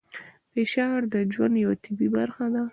[0.53, 2.63] فشار د ژوند یوه طبیعي برخه ده.